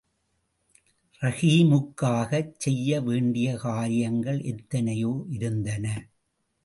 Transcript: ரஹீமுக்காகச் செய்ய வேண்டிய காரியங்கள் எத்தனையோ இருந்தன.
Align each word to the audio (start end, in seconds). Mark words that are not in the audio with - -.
ரஹீமுக்காகச் 1.21 2.53
செய்ய 2.57 3.01
வேண்டிய 3.01 3.55
காரியங்கள் 3.57 4.41
எத்தனையோ 4.41 5.13
இருந்தன. 5.29 5.85